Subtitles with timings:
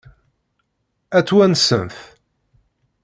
[1.17, 1.97] Ad tt-wansent?